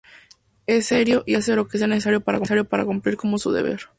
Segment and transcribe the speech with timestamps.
[0.65, 3.81] Es serio y hace lo que sea necesario para cumplir con su deber.